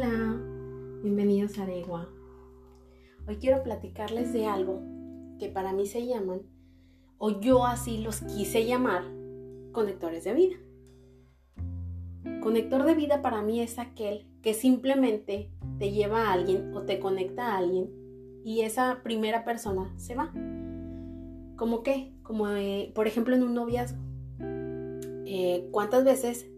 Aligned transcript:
Hola, 0.00 0.40
bienvenidos 1.02 1.58
a 1.58 1.64
Aregua. 1.64 2.08
Hoy 3.26 3.38
quiero 3.38 3.64
platicarles 3.64 4.32
de 4.32 4.46
algo 4.46 4.80
que 5.40 5.48
para 5.48 5.72
mí 5.72 5.86
se 5.86 6.06
llaman, 6.06 6.42
o 7.16 7.40
yo 7.40 7.66
así 7.66 7.98
los 7.98 8.20
quise 8.20 8.64
llamar, 8.64 9.02
conectores 9.72 10.22
de 10.22 10.34
vida. 10.34 10.56
Conector 12.40 12.84
de 12.84 12.94
vida 12.94 13.22
para 13.22 13.42
mí 13.42 13.60
es 13.60 13.80
aquel 13.80 14.28
que 14.40 14.54
simplemente 14.54 15.50
te 15.80 15.90
lleva 15.90 16.28
a 16.28 16.32
alguien 16.32 16.72
o 16.76 16.82
te 16.82 17.00
conecta 17.00 17.54
a 17.54 17.58
alguien 17.58 17.90
y 18.44 18.60
esa 18.60 19.00
primera 19.02 19.44
persona 19.44 19.92
se 19.96 20.14
va. 20.14 20.32
¿Cómo 21.56 21.82
qué? 21.82 22.12
Como 22.22 22.46
eh, 22.50 22.92
por 22.94 23.08
ejemplo 23.08 23.34
en 23.34 23.42
un 23.42 23.54
noviazgo. 23.54 23.98
Eh, 25.24 25.68
¿Cuántas 25.72 26.04
veces 26.04 26.48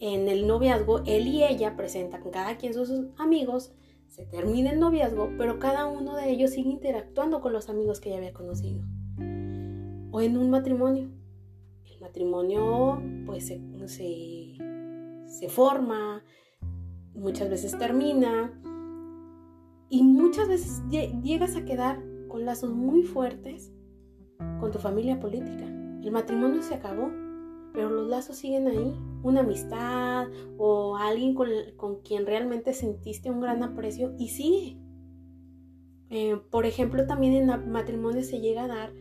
en 0.00 0.28
el 0.28 0.46
noviazgo 0.46 1.02
él 1.06 1.26
y 1.26 1.44
ella 1.44 1.76
presentan 1.76 2.30
cada 2.30 2.56
quien 2.56 2.74
sus 2.74 2.90
amigos? 3.18 3.72
Se 4.08 4.24
termina 4.24 4.70
el 4.70 4.80
noviazgo, 4.80 5.30
pero 5.36 5.58
cada 5.58 5.86
uno 5.86 6.16
de 6.16 6.30
ellos 6.30 6.50
sigue 6.50 6.70
interactuando 6.70 7.40
con 7.40 7.52
los 7.52 7.68
amigos 7.68 8.00
que 8.00 8.10
ya 8.10 8.16
había 8.16 8.32
conocido. 8.32 8.84
O 10.10 10.20
en 10.20 10.38
un 10.38 10.50
matrimonio. 10.50 11.10
El 11.84 12.00
matrimonio 12.00 13.02
pues 13.26 13.48
se, 13.48 13.60
se, 13.88 14.56
se 15.26 15.48
forma, 15.48 16.22
muchas 17.14 17.50
veces 17.50 17.76
termina 17.76 18.52
y 19.88 20.02
muchas 20.02 20.48
veces 20.48 20.82
llegas 20.90 21.56
a 21.56 21.64
quedar 21.64 22.02
con 22.28 22.44
lazos 22.44 22.72
muy 22.72 23.02
fuertes 23.02 23.72
con 24.60 24.70
tu 24.70 24.78
familia 24.78 25.18
política. 25.20 25.64
El 25.64 26.10
matrimonio 26.10 26.62
se 26.62 26.74
acabó, 26.74 27.10
pero 27.76 27.90
los 27.90 28.08
lazos 28.08 28.36
siguen 28.38 28.66
ahí. 28.68 28.94
Una 29.22 29.40
amistad 29.40 30.28
o 30.56 30.96
alguien 30.96 31.34
con, 31.34 32.00
quien 32.02 32.24
realmente 32.24 32.72
sentiste 32.72 33.30
un 33.30 33.42
gran 33.42 33.62
aprecio 33.62 34.14
y 34.18 34.28
sigue. 34.28 34.78
Eh, 36.08 36.40
por 36.50 36.64
ejemplo, 36.64 37.06
también 37.06 37.34
en 37.34 37.70
matrimonio 37.70 38.22
se 38.22 38.40
llega 38.40 38.64
a 38.64 38.68
dar 38.68 38.92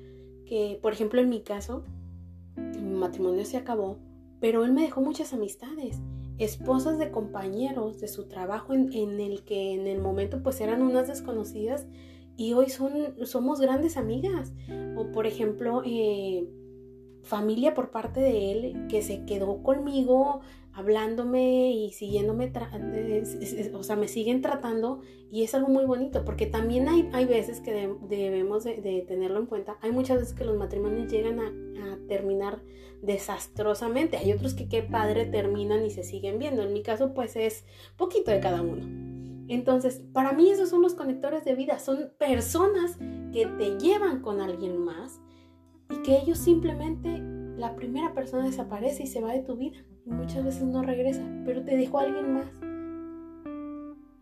que, 0.45 0.77
por 0.81 0.91
ejemplo, 0.91 1.21
en 1.21 1.29
mi 1.29 1.41
caso, 1.41 1.85
mi 2.57 2.95
matrimonio 2.95 3.45
se 3.45 3.55
acabó, 3.55 3.97
pero 4.41 4.65
él 4.65 4.73
me 4.73 4.81
dejó 4.81 4.99
muchas 4.99 5.31
amistades 5.31 6.01
esposas 6.37 6.99
de 6.99 7.11
compañeros 7.11 8.01
de 8.01 8.09
su 8.09 8.27
trabajo 8.27 8.73
en, 8.73 9.21
el 9.21 9.45
que 9.45 9.73
en 9.73 9.87
el 9.87 10.01
momento 10.01 10.43
pues 10.43 10.59
eran 10.59 10.81
unas 10.81 11.07
desconocidas 11.07 11.87
y 12.35 12.51
hoy 12.51 12.69
son, 12.69 12.91
somos 13.23 13.61
grandes 13.61 13.95
amigas. 13.95 14.51
O 14.97 15.11
por 15.13 15.27
ejemplo, 15.27 15.81
eh, 15.85 16.45
familia 17.25 17.73
por 17.73 17.91
parte 17.91 18.21
de 18.21 18.51
él 18.51 18.87
que 18.87 19.01
se 19.01 19.25
quedó 19.25 19.61
conmigo 19.63 20.41
hablándome 20.75 21.71
y 21.71 21.91
siguiéndome, 21.91 22.51
o 23.73 23.83
sea, 23.83 23.95
me 23.95 24.09
siguen 24.09 24.41
tratando 24.41 24.99
y 25.31 25.43
es 25.43 25.55
algo 25.55 25.69
muy 25.69 25.85
bonito 25.85 26.25
porque 26.25 26.47
también 26.47 26.89
hay, 26.89 27.09
hay 27.13 27.25
veces 27.25 27.61
que 27.61 27.89
debemos 28.09 28.65
de, 28.65 29.05
tenerlo 29.07 29.39
en 29.39 29.45
cuenta. 29.45 29.77
Hay 29.81 29.93
muchas 29.93 30.19
veces 30.19 30.33
que 30.33 30.43
los 30.43 30.57
matrimonios 30.57 31.09
llegan 31.09 31.39
a, 31.39 31.47
a, 31.47 31.97
terminar 32.09 32.61
desastrosamente, 33.01 34.17
hay 34.17 34.33
otros 34.33 34.53
que 34.53 34.67
qué 34.67 34.81
padre 34.81 35.25
terminan 35.25 35.85
y 35.85 35.91
se 35.91 36.03
siguen 36.03 36.39
viendo. 36.39 36.61
En 36.63 36.73
mi 36.73 36.83
caso 36.83 37.13
pues 37.13 37.37
es 37.37 37.63
poquito 37.95 38.31
de 38.31 38.41
cada 38.41 38.61
uno. 38.61 38.83
Entonces, 39.47 40.01
para 40.11 40.33
mí 40.33 40.49
esos 40.49 40.69
son 40.69 40.81
los 40.81 40.95
conectores 40.95 41.45
de 41.45 41.55
vida, 41.55 41.79
son 41.79 42.11
personas 42.17 42.97
que 43.31 43.45
te 43.57 43.77
llevan 43.77 44.21
con 44.21 44.41
alguien 44.41 44.77
más 44.79 45.21
que 46.05 46.19
ellos 46.19 46.37
simplemente, 46.37 47.19
la 47.57 47.75
primera 47.75 48.13
persona 48.13 48.45
desaparece 48.45 49.03
y 49.03 49.07
se 49.07 49.21
va 49.21 49.33
de 49.33 49.41
tu 49.41 49.55
vida 49.55 49.77
y 50.05 50.11
muchas 50.11 50.45
veces 50.45 50.63
no 50.63 50.83
regresa, 50.83 51.23
pero 51.45 51.63
te 51.63 51.75
dejó 51.75 51.97
alguien 51.97 52.31
más. 52.31 52.51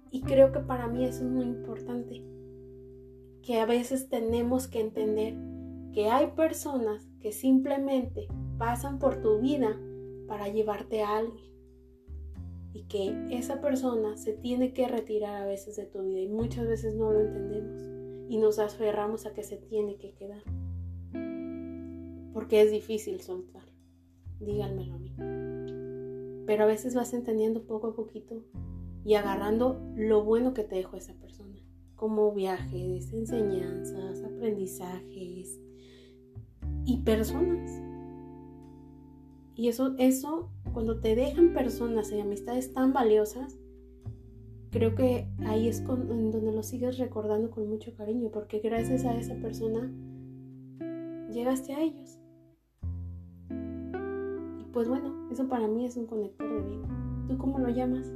Y 0.10 0.22
creo 0.22 0.54
que 0.54 0.60
para 0.60 0.88
mí 0.88 1.04
eso 1.04 1.26
es 1.26 1.30
muy 1.30 1.44
importante, 1.44 2.24
que 3.42 3.60
a 3.60 3.66
veces 3.66 4.08
tenemos 4.08 4.70
que 4.70 4.80
entender 4.80 5.36
que 5.92 6.10
hay 6.10 6.28
personas 6.28 7.06
que 7.20 7.34
simplemente 7.34 8.28
pasan 8.58 8.98
por 8.98 9.22
tu 9.22 9.40
vida 9.40 9.78
para 10.28 10.48
llevarte 10.48 11.04
a 11.04 11.18
alguien 11.18 11.52
y 12.72 12.84
que 12.84 13.14
esa 13.32 13.60
persona 13.60 14.16
se 14.16 14.32
tiene 14.32 14.72
que 14.72 14.88
retirar 14.88 15.42
a 15.42 15.46
veces 15.46 15.76
de 15.76 15.86
tu 15.86 16.02
vida 16.04 16.22
y 16.22 16.30
muchas 16.30 16.66
veces 16.66 16.96
no 16.96 17.12
lo 17.12 17.20
entendemos 17.20 17.84
y 18.30 18.38
nos 18.38 18.58
aferramos 18.58 19.26
a 19.26 19.34
que 19.34 19.44
se 19.44 19.58
tiene 19.58 19.98
que 19.98 20.14
quedar 20.14 20.44
porque 22.34 22.62
es 22.62 22.72
difícil 22.72 23.22
soltar 23.22 23.64
díganmelo 24.40 24.96
a 24.96 24.98
mí 24.98 25.16
pero 26.46 26.64
a 26.64 26.68
veces 26.68 26.96
vas 26.96 27.14
entendiendo 27.14 27.64
poco 27.64 27.88
a 27.88 27.96
poquito 27.96 28.44
y 29.06 29.16
agarrando 29.16 29.82
lo 29.96 30.24
bueno 30.24 30.54
que 30.54 30.64
te 30.64 30.76
dejó 30.76 30.98
esa 30.98 31.14
persona, 31.14 31.58
como 31.96 32.34
viajes, 32.34 33.12
enseñanzas, 33.14 34.24
aprendizajes 34.24 35.60
y 36.86 36.98
personas. 37.04 37.82
Y 39.56 39.68
eso, 39.68 39.94
eso, 40.00 40.50
cuando 40.74 41.00
te 41.00 41.16
dejan 41.16 41.54
personas 41.54 42.12
y 42.12 42.20
amistades 42.20 42.74
tan 42.74 42.92
valiosas, 42.92 43.60
creo 44.72 44.96
que 44.96 45.28
ahí 45.46 45.68
es 45.68 45.84
donde 45.86 46.52
lo 46.52 46.64
sigues 46.64 46.98
recordando 46.98 47.52
con 47.52 47.70
mucho 47.70 47.94
cariño, 47.94 48.30
porque 48.32 48.60
gracias 48.60 49.06
a 49.06 49.16
esa 49.16 49.36
persona 49.36 49.92
llegaste 51.32 51.74
a 51.74 51.82
ellos. 51.84 52.23
Pues 54.74 54.90
bueno, 54.90 55.30
eso 55.32 55.48
para 55.48 55.68
mí 55.68 55.86
es 55.86 55.96
un 55.96 56.08
conector 56.08 56.50
de 56.50 56.70
vida. 56.70 56.88
¿Tú 57.28 57.38
cómo 57.38 57.60
lo 57.60 57.70
llamas? 57.70 58.12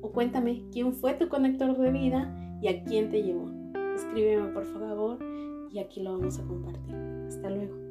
O 0.00 0.12
cuéntame, 0.12 0.64
¿quién 0.72 0.92
fue 0.92 1.14
tu 1.14 1.28
conector 1.28 1.76
de 1.76 1.90
vida 1.90 2.58
y 2.62 2.68
a 2.68 2.84
quién 2.84 3.10
te 3.10 3.22
llevó? 3.22 3.50
Escríbeme 3.96 4.52
por 4.52 4.64
favor 4.64 5.18
y 5.72 5.80
aquí 5.80 6.02
lo 6.02 6.12
vamos 6.12 6.38
a 6.38 6.44
compartir. 6.44 6.94
Hasta 7.26 7.50
luego. 7.50 7.87